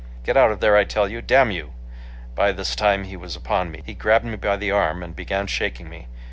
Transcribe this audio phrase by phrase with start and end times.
[0.23, 1.21] "Get out of there, I tell you.
[1.21, 1.73] Damn you!"
[2.33, 3.83] By this time he was upon me.
[3.85, 6.07] He grabbed me by the arm and began shaking me.